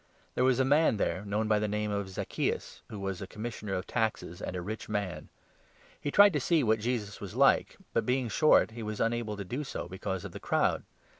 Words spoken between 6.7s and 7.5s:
Jesus 3 was